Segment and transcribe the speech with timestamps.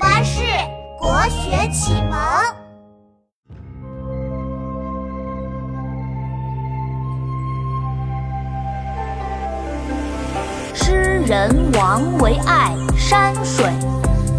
[0.00, 0.40] 巴士
[0.98, 2.18] 国学启蒙。
[10.72, 13.66] 诗人王维爱山水，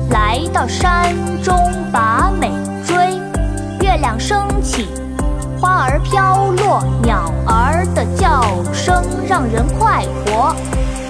[0.10, 1.56] 来到山中
[1.94, 2.52] 把美
[2.84, 3.22] 追。
[3.82, 4.88] 月亮升起，
[5.60, 8.42] 花儿飘落，鸟儿的叫
[8.74, 10.56] 声让人快活，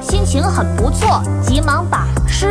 [0.01, 2.50] 心情很不错，急忙把诗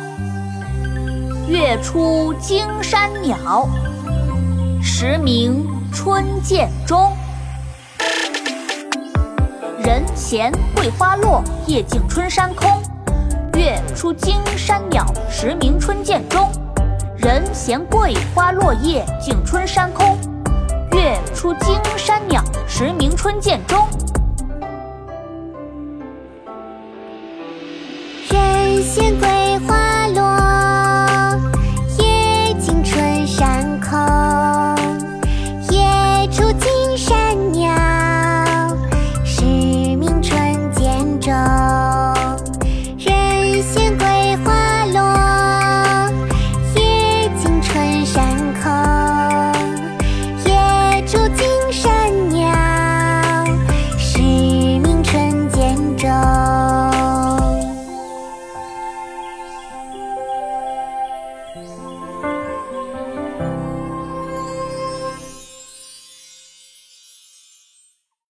[1.51, 3.67] 月出惊山鸟，
[4.81, 7.11] 时鸣春涧中。
[9.83, 12.81] 人闲桂花落，夜静春山空。
[13.55, 16.49] 月出惊山鸟，时鸣春涧中。
[17.17, 20.17] 人闲桂花落，夜静春山空。
[20.93, 23.85] 月出惊山鸟，时鸣春涧中。
[28.29, 29.30] 人闲桂。